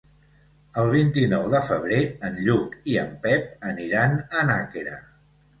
[0.83, 1.99] El vint-i-nou de febrer
[2.29, 4.99] en Lluc i en Pep aniran a Nàquera.